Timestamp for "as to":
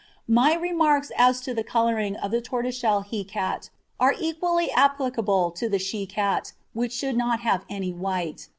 1.15-1.53